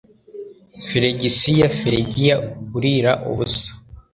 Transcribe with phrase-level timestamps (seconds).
[0.87, 2.35] Flegisiya Feligiya
[2.75, 3.69] urira ubusa